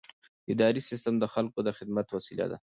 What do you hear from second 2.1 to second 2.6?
وسیله ده.